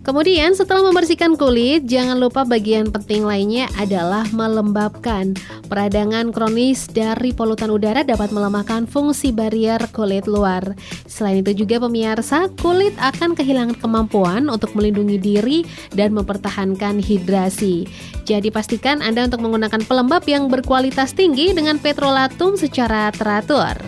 Kemudian 0.03 0.51
setelah 0.51 0.83
membersihkan 0.83 1.39
kulit, 1.39 1.87
jangan 1.87 2.19
lupa 2.19 2.43
bagian 2.43 2.91
penting 2.91 3.23
lainnya 3.23 3.71
adalah 3.79 4.27
melembabkan. 4.35 5.31
Peradangan 5.71 6.35
kronis 6.35 6.91
dari 6.91 7.31
polutan 7.31 7.71
udara 7.71 8.03
dapat 8.03 8.35
melemahkan 8.35 8.83
fungsi 8.83 9.31
barrier 9.31 9.79
kulit 9.95 10.27
luar. 10.27 10.75
Selain 11.07 11.39
itu 11.39 11.63
juga 11.63 11.79
pemirsa, 11.79 12.51
kulit 12.59 12.91
akan 12.99 13.31
kehilangan 13.31 13.79
kemampuan 13.79 14.51
untuk 14.51 14.75
melindungi 14.75 15.17
diri 15.17 15.59
dan 15.95 16.11
mempertahankan 16.11 16.99
hidrasi. 16.99 17.87
Jadi 18.27 18.51
pastikan 18.51 18.99
Anda 18.99 19.31
untuk 19.31 19.39
menggunakan 19.39 19.87
pelembab 19.87 20.27
yang 20.27 20.51
berkualitas 20.51 21.15
tinggi 21.15 21.55
dengan 21.55 21.79
petrolatum 21.79 22.59
secara 22.59 23.07
teratur. 23.15 23.79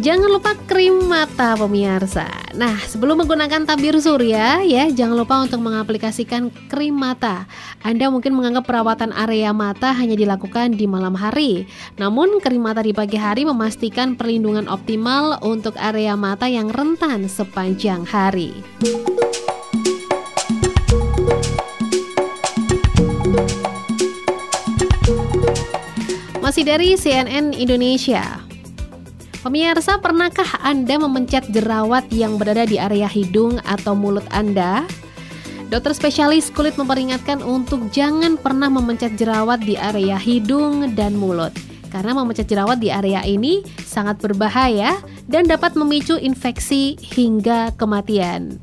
Jangan 0.00 0.28
lupa 0.32 0.56
krim 0.64 1.04
mata 1.04 1.52
pemirsa. 1.52 2.41
Nah, 2.52 2.76
sebelum 2.84 3.24
menggunakan 3.24 3.64
tabir 3.64 3.96
surya 3.96 4.60
ya, 4.60 4.84
jangan 4.92 5.16
lupa 5.16 5.40
untuk 5.40 5.64
mengaplikasikan 5.64 6.52
krim 6.68 6.92
mata. 6.92 7.48
Anda 7.80 8.12
mungkin 8.12 8.36
menganggap 8.36 8.68
perawatan 8.68 9.08
area 9.16 9.56
mata 9.56 9.96
hanya 9.96 10.12
dilakukan 10.12 10.76
di 10.76 10.84
malam 10.84 11.16
hari. 11.16 11.64
Namun, 11.96 12.44
krim 12.44 12.60
mata 12.60 12.84
di 12.84 12.92
pagi 12.92 13.16
hari 13.16 13.48
memastikan 13.48 14.20
perlindungan 14.20 14.68
optimal 14.68 15.40
untuk 15.40 15.72
area 15.80 16.12
mata 16.12 16.44
yang 16.44 16.68
rentan 16.68 17.24
sepanjang 17.24 18.04
hari. 18.04 18.52
Masih 26.44 26.68
dari 26.68 27.00
CNN 27.00 27.56
Indonesia. 27.56 28.51
Pemirsa, 29.42 29.98
pernahkah 29.98 30.46
Anda 30.62 31.02
memencet 31.02 31.50
jerawat 31.50 32.06
yang 32.14 32.38
berada 32.38 32.62
di 32.62 32.78
area 32.78 33.10
hidung 33.10 33.58
atau 33.66 33.90
mulut 33.90 34.22
Anda? 34.30 34.86
Dokter 35.66 35.98
spesialis 35.98 36.46
kulit 36.54 36.78
memperingatkan 36.78 37.42
untuk 37.42 37.90
jangan 37.90 38.38
pernah 38.38 38.70
memencet 38.70 39.18
jerawat 39.18 39.66
di 39.66 39.74
area 39.74 40.14
hidung 40.14 40.94
dan 40.94 41.18
mulut. 41.18 41.50
Karena 41.90 42.14
memencet 42.14 42.46
jerawat 42.46 42.78
di 42.78 42.94
area 42.94 43.26
ini 43.26 43.66
sangat 43.82 44.22
berbahaya 44.22 44.94
dan 45.26 45.50
dapat 45.50 45.74
memicu 45.74 46.22
infeksi 46.22 46.94
hingga 47.02 47.74
kematian. 47.82 48.62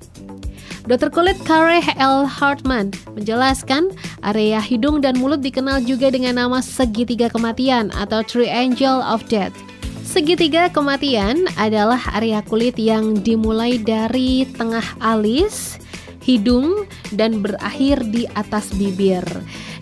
Dokter 0.87 1.11
kulit 1.11 1.35
Kare 1.43 1.83
L. 1.99 2.23
Hartman 2.23 2.95
menjelaskan 3.19 3.91
area 4.23 4.63
hidung 4.63 5.03
dan 5.03 5.19
mulut 5.19 5.43
dikenal 5.43 5.83
juga 5.83 6.07
dengan 6.07 6.39
nama 6.39 6.63
segitiga 6.63 7.27
kematian 7.27 7.91
atau 7.99 8.23
triangle 8.23 9.03
of 9.03 9.19
death. 9.27 9.68
Segitiga 10.09 10.73
kematian 10.73 11.45
adalah 11.53 12.01
area 12.17 12.41
kulit 12.41 12.81
yang 12.81 13.21
dimulai 13.21 13.77
dari 13.77 14.41
tengah 14.57 14.81
alis, 14.97 15.77
hidung, 16.25 16.89
dan 17.13 17.45
berakhir 17.45 18.01
di 18.09 18.25
atas 18.33 18.73
bibir. 18.73 19.21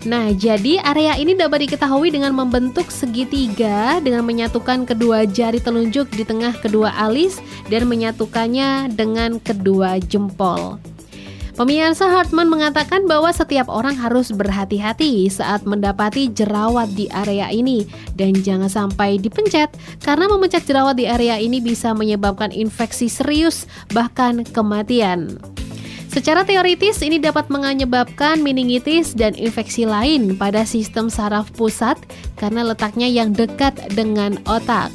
Nah, 0.04 0.28
jadi 0.36 0.84
area 0.84 1.16
ini 1.16 1.32
dapat 1.32 1.64
diketahui 1.64 2.12
dengan 2.12 2.36
membentuk 2.36 2.92
segitiga 2.92 4.04
dengan 4.04 4.20
menyatukan 4.28 4.84
kedua 4.84 5.24
jari 5.24 5.64
telunjuk 5.64 6.12
di 6.12 6.28
tengah 6.28 6.52
kedua 6.60 6.92
alis 7.00 7.40
dan 7.72 7.88
menyatukannya 7.88 8.92
dengan 8.92 9.40
kedua 9.40 9.96
jempol. 9.96 10.76
Pemirsa 11.58 12.06
Hartman 12.06 12.46
mengatakan 12.46 13.10
bahwa 13.10 13.34
setiap 13.34 13.66
orang 13.66 13.98
harus 13.98 14.30
berhati-hati 14.30 15.26
saat 15.26 15.66
mendapati 15.66 16.30
jerawat 16.30 16.86
di 16.94 17.10
area 17.10 17.50
ini 17.50 17.82
dan 18.14 18.30
jangan 18.30 18.70
sampai 18.70 19.18
dipencet 19.18 19.66
karena 20.06 20.30
memencet 20.30 20.62
jerawat 20.70 20.94
di 20.94 21.10
area 21.10 21.34
ini 21.34 21.58
bisa 21.58 21.90
menyebabkan 21.98 22.54
infeksi 22.54 23.10
serius 23.10 23.66
bahkan 23.90 24.46
kematian. 24.46 25.34
Secara 26.06 26.46
teoritis 26.46 27.02
ini 27.02 27.18
dapat 27.18 27.50
menyebabkan 27.50 28.38
meningitis 28.38 29.10
dan 29.10 29.34
infeksi 29.34 29.82
lain 29.82 30.38
pada 30.38 30.62
sistem 30.62 31.10
saraf 31.10 31.50
pusat 31.58 31.98
karena 32.38 32.62
letaknya 32.70 33.10
yang 33.10 33.34
dekat 33.34 33.74
dengan 33.98 34.38
otak. 34.46 34.94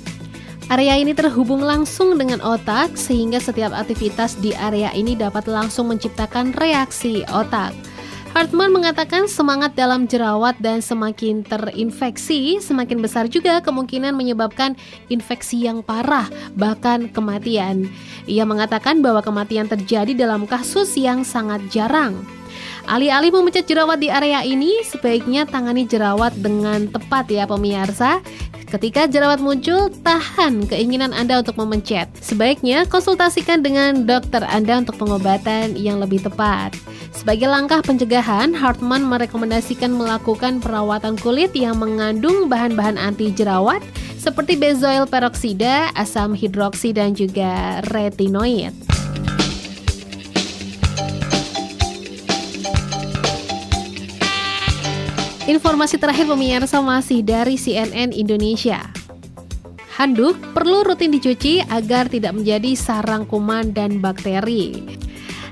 Area 0.73 0.97
ini 0.97 1.13
terhubung 1.13 1.61
langsung 1.61 2.17
dengan 2.17 2.41
otak 2.41 2.97
sehingga 2.97 3.37
setiap 3.37 3.77
aktivitas 3.77 4.41
di 4.41 4.57
area 4.57 4.89
ini 4.97 5.13
dapat 5.13 5.45
langsung 5.45 5.93
menciptakan 5.93 6.49
reaksi 6.57 7.21
otak. 7.29 7.77
Hartman 8.33 8.73
mengatakan 8.73 9.29
semangat 9.29 9.77
dalam 9.77 10.09
jerawat 10.09 10.57
dan 10.57 10.81
semakin 10.81 11.45
terinfeksi, 11.45 12.57
semakin 12.57 13.05
besar 13.05 13.29
juga 13.29 13.61
kemungkinan 13.61 14.17
menyebabkan 14.17 14.73
infeksi 15.13 15.69
yang 15.69 15.85
parah, 15.85 16.25
bahkan 16.57 17.05
kematian. 17.05 17.85
Ia 18.25 18.41
mengatakan 18.41 19.05
bahwa 19.05 19.21
kematian 19.21 19.69
terjadi 19.69 20.17
dalam 20.17 20.49
kasus 20.49 20.97
yang 20.97 21.21
sangat 21.21 21.61
jarang. 21.69 22.17
Alih-alih 22.89 23.29
memecat 23.29 23.63
jerawat 23.63 24.01
di 24.01 24.09
area 24.09 24.41
ini, 24.41 24.81
sebaiknya 24.83 25.45
tangani 25.45 25.85
jerawat 25.85 26.33
dengan 26.35 26.89
tepat 26.89 27.29
ya 27.29 27.45
pemirsa. 27.45 28.25
Ketika 28.73 29.05
jerawat 29.05 29.37
muncul, 29.37 29.93
tahan 30.01 30.65
keinginan 30.65 31.13
Anda 31.13 31.45
untuk 31.45 31.61
memencet. 31.61 32.09
Sebaiknya 32.17 32.89
konsultasikan 32.89 33.61
dengan 33.61 34.09
dokter 34.09 34.41
Anda 34.49 34.81
untuk 34.81 34.97
pengobatan 34.97 35.77
yang 35.77 36.01
lebih 36.01 36.25
tepat. 36.25 36.73
Sebagai 37.13 37.45
langkah 37.45 37.85
pencegahan, 37.85 38.49
Hartman 38.57 39.05
merekomendasikan 39.05 39.93
melakukan 39.93 40.57
perawatan 40.57 41.21
kulit 41.21 41.53
yang 41.53 41.77
mengandung 41.77 42.49
bahan-bahan 42.49 42.97
anti 42.97 43.29
jerawat 43.29 43.85
seperti 44.17 44.57
benzoil 44.57 45.05
peroksida, 45.05 45.93
asam 45.93 46.33
hidroksi, 46.33 46.97
dan 46.97 47.13
juga 47.13 47.77
retinoid. 47.93 48.92
Informasi 55.43 55.99
terakhir 55.99 56.23
pemirsa 56.23 56.79
masih 56.79 57.19
dari 57.19 57.59
CNN 57.59 58.15
Indonesia. 58.15 58.79
Handuk 59.99 60.39
perlu 60.55 60.87
rutin 60.87 61.11
dicuci 61.11 61.59
agar 61.67 62.07
tidak 62.07 62.31
menjadi 62.31 62.71
sarang 62.79 63.27
kuman 63.27 63.75
dan 63.75 63.99
bakteri. 63.99 64.79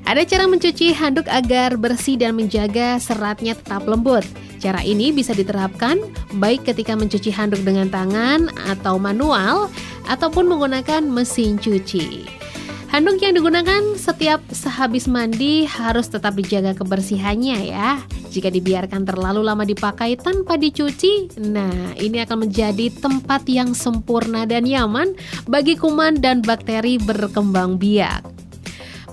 Ada 0.08 0.24
cara 0.24 0.48
mencuci 0.48 0.96
handuk 0.96 1.28
agar 1.28 1.76
bersih 1.76 2.16
dan 2.16 2.40
menjaga 2.40 3.04
seratnya 3.04 3.52
tetap 3.52 3.84
lembut. 3.84 4.24
Cara 4.64 4.80
ini 4.80 5.12
bisa 5.12 5.36
diterapkan 5.36 6.00
baik 6.40 6.72
ketika 6.72 6.96
mencuci 6.96 7.28
handuk 7.28 7.60
dengan 7.68 7.92
tangan 7.92 8.48
atau 8.72 8.96
manual 8.96 9.68
ataupun 10.08 10.48
menggunakan 10.48 11.04
mesin 11.04 11.60
cuci. 11.60 12.24
Handuk 12.92 13.24
yang 13.24 13.40
digunakan 13.40 13.96
setiap 13.96 14.44
sehabis 14.52 15.08
mandi 15.08 15.64
harus 15.64 16.12
tetap 16.12 16.36
dijaga 16.36 16.76
kebersihannya 16.76 17.72
ya. 17.72 18.04
Jika 18.28 18.52
dibiarkan 18.52 19.08
terlalu 19.08 19.48
lama 19.48 19.64
dipakai 19.64 20.20
tanpa 20.20 20.60
dicuci, 20.60 21.40
nah 21.40 21.96
ini 21.96 22.20
akan 22.20 22.52
menjadi 22.52 22.92
tempat 22.92 23.48
yang 23.48 23.72
sempurna 23.72 24.44
dan 24.44 24.68
nyaman 24.68 25.16
bagi 25.48 25.80
kuman 25.80 26.20
dan 26.20 26.44
bakteri 26.44 27.00
berkembang 27.00 27.80
biak. 27.80 28.28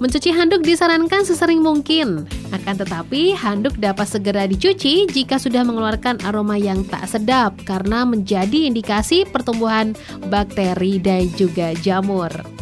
Mencuci 0.02 0.34
handuk 0.34 0.66
disarankan 0.66 1.22
sesering 1.22 1.62
mungkin, 1.62 2.26
akan 2.50 2.74
tetapi 2.82 3.30
handuk 3.38 3.78
dapat 3.78 4.10
segera 4.10 4.50
dicuci 4.50 5.06
jika 5.06 5.38
sudah 5.38 5.62
mengeluarkan 5.62 6.18
aroma 6.26 6.58
yang 6.58 6.82
tak 6.82 7.06
sedap 7.06 7.54
karena 7.62 8.02
menjadi 8.02 8.66
indikasi 8.66 9.22
pertumbuhan 9.22 9.94
bakteri 10.26 10.98
dan 10.98 11.30
juga 11.38 11.78
jamur. 11.78 12.58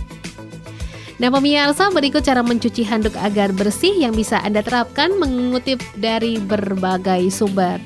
Nah 1.17 1.33
pemirsa 1.33 1.89
berikut 1.89 2.21
cara 2.21 2.45
mencuci 2.45 2.85
handuk 2.85 3.17
agar 3.17 3.49
bersih 3.57 3.97
yang 3.97 4.13
bisa 4.13 4.37
Anda 4.45 4.61
terapkan 4.61 5.17
mengutip 5.17 5.81
dari 5.97 6.37
berbagai 6.37 7.33
sumber. 7.33 7.81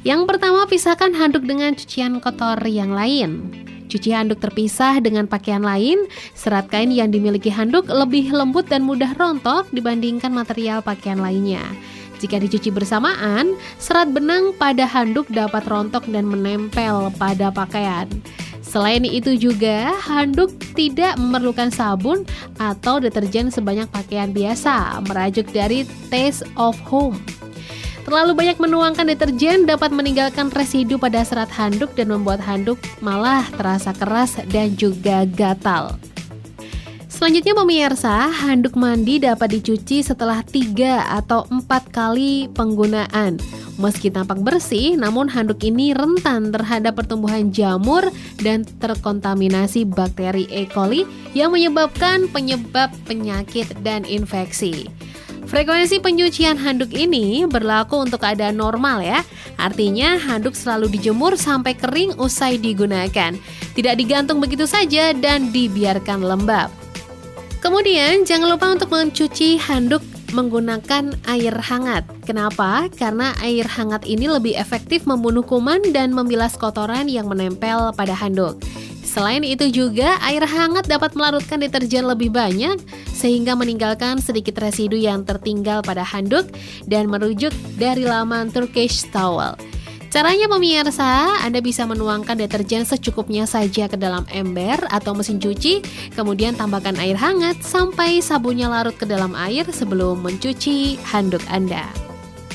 Yang 0.00 0.24
pertama 0.24 0.64
pisahkan 0.64 1.12
handuk 1.12 1.44
dengan 1.44 1.76
cucian 1.76 2.24
kotor 2.24 2.56
yang 2.64 2.96
lain. 2.96 3.52
Cuci 3.92 4.16
handuk 4.16 4.40
terpisah 4.40 4.96
dengan 5.04 5.28
pakaian 5.28 5.60
lain, 5.60 6.08
serat 6.32 6.72
kain 6.72 6.88
yang 6.88 7.12
dimiliki 7.12 7.52
handuk 7.52 7.84
lebih 7.92 8.32
lembut 8.32 8.64
dan 8.64 8.80
mudah 8.80 9.12
rontok 9.12 9.68
dibandingkan 9.68 10.32
material 10.32 10.80
pakaian 10.80 11.20
lainnya. 11.20 11.60
Jika 12.16 12.40
dicuci 12.40 12.72
bersamaan, 12.72 13.60
serat 13.76 14.08
benang 14.08 14.56
pada 14.56 14.88
handuk 14.88 15.28
dapat 15.28 15.68
rontok 15.68 16.08
dan 16.08 16.24
menempel 16.24 17.12
pada 17.20 17.52
pakaian. 17.52 18.08
Selain 18.64 19.04
itu 19.04 19.36
juga, 19.36 19.92
handuk 20.02 20.50
tidak 20.72 21.20
memerlukan 21.20 21.68
sabun 21.68 22.24
atau 22.56 22.98
deterjen 22.98 23.52
sebanyak 23.52 23.86
pakaian 23.92 24.32
biasa, 24.32 25.04
merajuk 25.04 25.46
dari 25.52 25.84
Taste 26.08 26.42
of 26.56 26.74
Home. 26.88 27.20
Terlalu 28.04 28.36
banyak 28.36 28.58
menuangkan 28.60 29.08
deterjen 29.08 29.64
dapat 29.64 29.88
meninggalkan 29.88 30.52
residu 30.52 31.00
pada 31.00 31.24
serat 31.24 31.48
handuk 31.54 31.92
dan 31.96 32.12
membuat 32.12 32.40
handuk 32.44 32.76
malah 33.00 33.48
terasa 33.56 33.96
keras 33.96 34.36
dan 34.52 34.76
juga 34.76 35.24
gatal. 35.24 35.96
Selanjutnya 37.08 37.56
pemirsa, 37.56 38.28
handuk 38.28 38.76
mandi 38.76 39.22
dapat 39.22 39.56
dicuci 39.56 40.04
setelah 40.04 40.44
3 40.44 41.14
atau 41.16 41.48
4 41.48 41.64
kali 41.88 42.52
penggunaan. 42.52 43.40
Meski 43.74 44.06
tampak 44.06 44.38
bersih, 44.38 44.94
namun 44.94 45.26
handuk 45.26 45.58
ini 45.66 45.90
rentan 45.98 46.54
terhadap 46.54 46.94
pertumbuhan 46.94 47.50
jamur 47.50 48.06
dan 48.38 48.62
terkontaminasi 48.78 49.82
bakteri 49.82 50.46
E. 50.46 50.70
coli 50.70 51.02
yang 51.34 51.50
menyebabkan 51.50 52.30
penyebab 52.30 52.94
penyakit 53.02 53.66
dan 53.82 54.06
infeksi. 54.06 54.86
Frekuensi 55.44 56.00
penyucian 56.00 56.56
handuk 56.56 56.94
ini 56.94 57.44
berlaku 57.44 58.00
untuk 58.06 58.22
keadaan 58.22 58.62
normal 58.62 59.02
ya. 59.02 59.20
Artinya 59.58 60.16
handuk 60.22 60.56
selalu 60.56 60.94
dijemur 60.94 61.36
sampai 61.36 61.74
kering 61.74 62.16
usai 62.16 62.56
digunakan. 62.56 63.34
Tidak 63.74 63.94
digantung 63.98 64.38
begitu 64.38 64.64
saja 64.64 65.12
dan 65.12 65.50
dibiarkan 65.50 66.22
lembab. 66.22 66.70
Kemudian 67.58 68.22
jangan 68.28 68.54
lupa 68.56 68.70
untuk 68.72 68.92
mencuci 68.92 69.56
handuk 69.56 70.04
menggunakan 70.34 71.14
air 71.30 71.54
hangat. 71.54 72.02
Kenapa? 72.26 72.90
Karena 72.90 73.30
air 73.38 73.64
hangat 73.70 74.02
ini 74.04 74.26
lebih 74.26 74.58
efektif 74.58 75.06
membunuh 75.06 75.46
kuman 75.46 75.94
dan 75.94 76.10
membilas 76.10 76.58
kotoran 76.58 77.06
yang 77.06 77.30
menempel 77.30 77.94
pada 77.94 78.12
handuk. 78.12 78.58
Selain 79.06 79.46
itu 79.46 79.70
juga 79.70 80.18
air 80.26 80.42
hangat 80.42 80.90
dapat 80.90 81.14
melarutkan 81.14 81.62
deterjen 81.62 82.02
lebih 82.02 82.34
banyak 82.34 82.82
sehingga 83.14 83.54
meninggalkan 83.54 84.18
sedikit 84.18 84.58
residu 84.58 84.98
yang 84.98 85.22
tertinggal 85.22 85.86
pada 85.86 86.02
handuk 86.02 86.50
dan 86.90 87.06
merujuk 87.06 87.54
dari 87.78 88.02
laman 88.02 88.50
Turkish 88.50 89.06
Towel. 89.14 89.54
Caranya 90.14 90.46
pemirsa, 90.46 91.42
Anda 91.42 91.58
bisa 91.58 91.82
menuangkan 91.90 92.38
deterjen 92.38 92.86
secukupnya 92.86 93.50
saja 93.50 93.90
ke 93.90 93.98
dalam 93.98 94.22
ember 94.30 94.78
atau 94.86 95.10
mesin 95.10 95.42
cuci, 95.42 95.82
kemudian 96.14 96.54
tambahkan 96.54 96.94
air 97.02 97.18
hangat 97.18 97.58
sampai 97.66 98.22
sabunnya 98.22 98.70
larut 98.70 98.94
ke 98.94 99.10
dalam 99.10 99.34
air 99.34 99.66
sebelum 99.74 100.22
mencuci 100.22 101.02
handuk 101.10 101.42
Anda. 101.50 101.90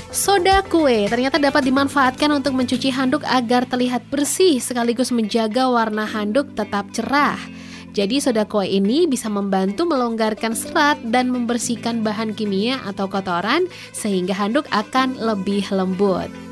Soda 0.07 0.63
kue 0.71 1.11
ternyata 1.11 1.35
dapat 1.35 1.67
dimanfaatkan 1.67 2.31
untuk 2.31 2.55
mencuci 2.55 2.95
handuk 2.95 3.27
agar 3.27 3.67
terlihat 3.67 4.07
bersih 4.07 4.63
sekaligus 4.63 5.11
menjaga 5.11 5.67
warna 5.67 6.07
handuk 6.07 6.55
tetap 6.55 6.87
cerah. 6.95 7.35
Jadi 7.91 8.23
soda 8.23 8.47
kue 8.47 8.71
ini 8.71 9.03
bisa 9.03 9.27
membantu 9.27 9.83
melonggarkan 9.83 10.55
serat 10.55 10.95
dan 11.11 11.27
membersihkan 11.27 12.07
bahan 12.07 12.31
kimia 12.39 12.79
atau 12.87 13.11
kotoran 13.11 13.67
sehingga 13.91 14.31
handuk 14.31 14.63
akan 14.71 15.19
lebih 15.19 15.67
lembut. 15.75 16.48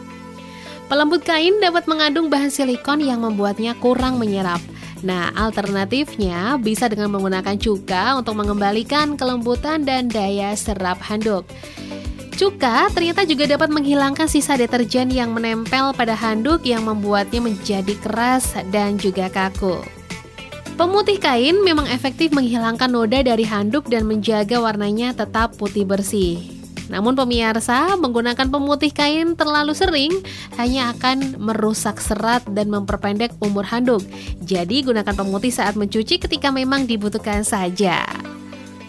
Pelembut 0.88 1.19
kain 1.28 1.60
dapat 1.60 1.84
mengandung 1.84 2.32
bahan 2.32 2.47
silikon 2.47 3.04
yang 3.04 3.19
membuatnya 3.19 3.76
kurang 3.76 4.15
menyerap. 4.15 4.63
Nah, 5.04 5.36
alternatifnya 5.36 6.56
bisa 6.63 6.88
dengan 6.88 7.12
menggunakan 7.12 7.60
cuka 7.60 8.15
untuk 8.15 8.39
mengembalikan 8.39 9.19
kelembutan 9.19 9.84
dan 9.84 10.08
daya 10.08 10.56
serap 10.56 10.97
handuk. 11.04 11.43
Cuka 12.39 12.88
ternyata 12.95 13.28
juga 13.28 13.52
dapat 13.52 13.67
menghilangkan 13.67 14.32
sisa 14.32 14.56
deterjen 14.56 15.12
yang 15.12 15.36
menempel 15.36 15.91
pada 15.91 16.15
handuk 16.15 16.63
yang 16.63 16.88
membuatnya 16.88 17.43
menjadi 17.43 17.93
keras 18.00 18.56
dan 18.71 18.95
juga 18.95 19.28
kaku. 19.28 19.84
Pemutih 20.78 21.17
kain 21.17 21.58
memang 21.67 21.89
efektif 21.89 22.32
menghilangkan 22.32 22.88
noda 22.88 23.26
dari 23.26 23.43
handuk 23.43 23.89
dan 23.89 24.08
menjaga 24.08 24.62
warnanya 24.62 25.12
tetap 25.12 25.58
putih 25.58 25.84
bersih. 25.84 26.56
Namun 26.88 27.15
pemirsa, 27.15 27.95
menggunakan 28.00 28.47
pemutih 28.47 28.91
kain 28.95 29.36
terlalu 29.36 29.76
sering 29.76 30.12
hanya 30.56 30.95
akan 30.95 31.36
merusak 31.39 32.00
serat 32.00 32.43
dan 32.52 32.71
memperpendek 32.71 33.36
umur 33.43 33.67
handuk. 33.67 34.04
Jadi 34.43 34.88
gunakan 34.88 35.15
pemutih 35.15 35.52
saat 35.52 35.76
mencuci 35.76 36.19
ketika 36.19 36.52
memang 36.52 36.88
dibutuhkan 36.88 37.43
saja. 37.43 38.08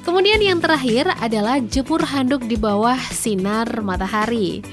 Kemudian 0.09 0.41
yang 0.41 0.57
terakhir 0.63 1.13
adalah 1.21 1.61
jemur 1.61 2.01
handuk 2.01 2.41
di 2.49 2.57
bawah 2.57 2.97
sinar 3.13 3.69
matahari. 3.85 4.65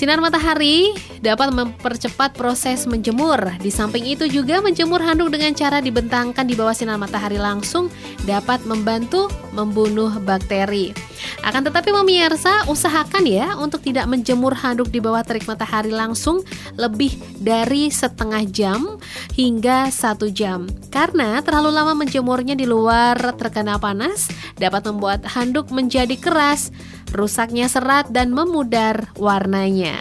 Sinar 0.00 0.16
matahari 0.16 0.96
dapat 1.20 1.52
mempercepat 1.52 2.32
proses 2.32 2.88
menjemur. 2.88 3.36
Di 3.60 3.68
samping 3.68 4.08
itu 4.08 4.24
juga 4.32 4.64
menjemur 4.64 4.96
handuk 4.96 5.28
dengan 5.28 5.52
cara 5.52 5.84
dibentangkan 5.84 6.48
di 6.48 6.56
bawah 6.56 6.72
sinar 6.72 6.96
matahari 6.96 7.36
langsung 7.36 7.92
dapat 8.24 8.64
membantu 8.64 9.28
membunuh 9.52 10.08
bakteri. 10.24 10.96
Akan 11.44 11.68
tetapi 11.68 11.92
pemirsa, 11.92 12.64
usahakan 12.72 13.28
ya 13.28 13.52
untuk 13.60 13.84
tidak 13.84 14.08
menjemur 14.08 14.56
handuk 14.56 14.88
di 14.88 15.04
bawah 15.04 15.20
terik 15.20 15.44
matahari 15.44 15.92
langsung 15.92 16.40
lebih 16.80 17.12
dari 17.36 17.92
setengah 17.92 18.48
jam 18.48 18.96
hingga 19.36 19.92
satu 19.92 20.32
jam. 20.32 20.64
Karena 20.88 21.44
terlalu 21.44 21.76
lama 21.76 21.92
menjemurnya 21.92 22.56
di 22.56 22.64
luar 22.64 23.20
terkena 23.36 23.76
panas 23.76 24.32
dapat 24.56 24.80
membuat 24.88 25.28
handuk 25.28 25.68
menjadi 25.68 26.16
keras 26.16 26.72
rusaknya 27.14 27.66
serat 27.66 28.10
dan 28.10 28.34
memudar 28.34 29.10
warnanya. 29.18 30.00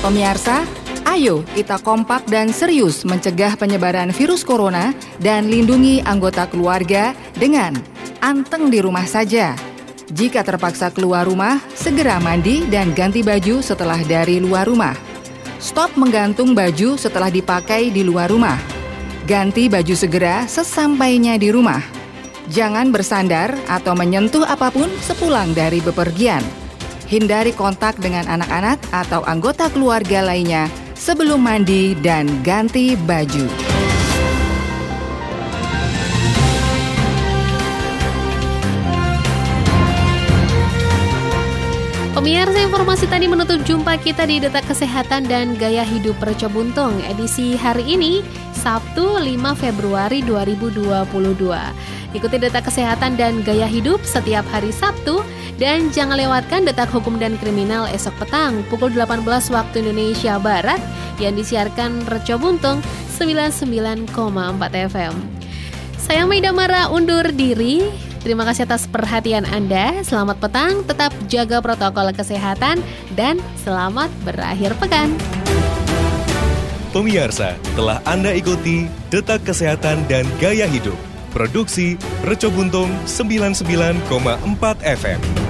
Pemirsa, 0.00 0.62
ayo 1.08 1.42
kita 1.56 1.82
kompak 1.82 2.28
dan 2.30 2.54
serius 2.54 3.02
mencegah 3.02 3.58
penyebaran 3.58 4.14
virus 4.14 4.46
corona 4.46 4.94
dan 5.18 5.50
lindungi 5.50 6.04
anggota 6.06 6.46
keluarga 6.46 7.16
dengan 7.34 7.74
anteng 8.22 8.70
di 8.70 8.78
rumah 8.78 9.06
saja. 9.08 9.54
Jika 10.06 10.46
terpaksa 10.46 10.94
keluar 10.94 11.26
rumah, 11.26 11.58
segera 11.74 12.22
mandi 12.22 12.62
dan 12.70 12.94
ganti 12.94 13.26
baju 13.26 13.58
setelah 13.58 13.98
dari 14.06 14.38
luar 14.38 14.70
rumah. 14.70 14.94
Stop 15.58 15.98
menggantung 15.98 16.54
baju 16.54 16.94
setelah 16.94 17.26
dipakai 17.32 17.90
di 17.90 18.06
luar 18.06 18.30
rumah. 18.30 18.54
Ganti 19.26 19.66
baju 19.66 19.94
segera 19.98 20.46
sesampainya 20.46 21.34
di 21.34 21.50
rumah. 21.50 21.95
Jangan 22.46 22.94
bersandar 22.94 23.50
atau 23.66 23.98
menyentuh 23.98 24.46
apa 24.46 24.70
pun 24.70 24.86
sepulang 25.02 25.50
dari 25.50 25.82
bepergian. 25.82 26.42
Hindari 27.10 27.50
kontak 27.50 27.98
dengan 27.98 28.26
anak-anak 28.26 28.78
atau 28.94 29.22
anggota 29.26 29.66
keluarga 29.70 30.22
lainnya 30.22 30.70
sebelum 30.94 31.42
mandi 31.42 31.98
dan 31.98 32.26
ganti 32.46 32.94
baju. 32.94 33.65
Pemirsa 42.16 42.64
informasi 42.64 43.04
tadi 43.12 43.28
menutup 43.28 43.60
jumpa 43.60 44.00
kita 44.00 44.24
di 44.24 44.40
Detak 44.40 44.72
Kesehatan 44.72 45.28
dan 45.28 45.52
Gaya 45.60 45.84
Hidup 45.84 46.16
Percobuntung 46.16 46.96
edisi 47.04 47.60
hari 47.60 47.84
ini 47.84 48.24
Sabtu 48.56 49.20
5 49.20 49.36
Februari 49.52 50.24
2022. 50.24 50.96
Ikuti 52.16 52.36
Detak 52.40 52.72
Kesehatan 52.72 53.20
dan 53.20 53.44
Gaya 53.44 53.68
Hidup 53.68 54.00
setiap 54.00 54.48
hari 54.48 54.72
Sabtu 54.72 55.20
dan 55.60 55.92
jangan 55.92 56.16
lewatkan 56.16 56.64
Detak 56.64 56.88
Hukum 56.88 57.20
dan 57.20 57.36
Kriminal 57.36 57.84
esok 57.92 58.16
petang 58.24 58.64
pukul 58.72 58.96
18 58.96 59.20
waktu 59.52 59.84
Indonesia 59.84 60.40
Barat 60.40 60.80
yang 61.20 61.36
disiarkan 61.36 62.00
Percobuntung 62.08 62.80
99,4 63.12 64.08
FM. 64.88 65.12
Saya 66.00 66.24
Maida 66.24 66.48
Mara 66.48 66.88
undur 66.88 67.28
diri. 67.28 68.05
Terima 68.26 68.42
kasih 68.42 68.66
atas 68.66 68.90
perhatian 68.90 69.46
Anda. 69.46 70.02
Selamat 70.02 70.42
petang, 70.42 70.82
tetap 70.82 71.14
jaga 71.30 71.62
protokol 71.62 72.10
kesehatan, 72.10 72.82
dan 73.14 73.38
selamat 73.62 74.10
berakhir 74.26 74.74
pekan. 74.82 75.14
Pemirsa, 76.90 77.54
telah 77.78 78.02
Anda 78.02 78.34
ikuti 78.34 78.90
Detak 79.14 79.46
Kesehatan 79.46 80.10
dan 80.10 80.26
Gaya 80.42 80.66
Hidup. 80.66 80.98
Produksi 81.30 81.94
Reco 82.26 82.50
Buntung 82.50 82.90
99,4 83.06 84.02
FM. 84.82 85.45